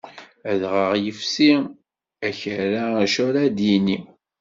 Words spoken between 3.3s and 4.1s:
ad d-yini.